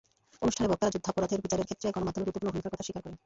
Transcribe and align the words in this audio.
অনুষ্ঠানে 0.43 0.67
বক্তারা 0.71 0.93
যুদ্ধাপরাধের 0.95 1.43
বিচারের 1.45 1.67
ক্ষেত্রে 1.69 1.93
গণমাধ্যমের 1.95 2.25
গুরুত্বপূর্ণ 2.27 2.51
ভূমিকার 2.53 2.71
কথা 2.73 2.85
স্বীকার 2.87 3.03
করেন। 3.05 3.17